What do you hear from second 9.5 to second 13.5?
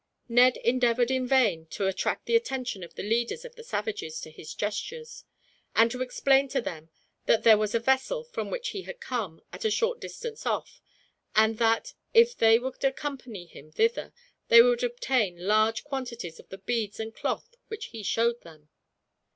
at a short distance off; and that, if they would accompany